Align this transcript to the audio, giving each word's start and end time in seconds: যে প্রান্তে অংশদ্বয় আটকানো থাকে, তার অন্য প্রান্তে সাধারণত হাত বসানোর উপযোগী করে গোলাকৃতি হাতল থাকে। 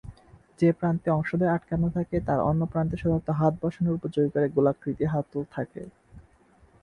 যে 0.59 0.69
প্রান্তে 0.79 1.07
অংশদ্বয় 1.11 1.53
আটকানো 1.53 1.87
থাকে, 1.89 2.17
তার 2.27 2.39
অন্য 2.49 2.61
প্রান্তে 2.71 2.95
সাধারণত 2.97 3.27
হাত 3.39 3.53
বসানোর 3.61 3.97
উপযোগী 3.99 4.29
করে 4.31 4.47
গোলাকৃতি 4.55 5.05
হাতল 5.13 5.41
থাকে। 5.55 5.81